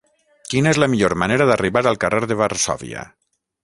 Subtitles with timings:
[0.53, 3.09] Quina és la millor manera d'arribar al carrer de Varsòvia?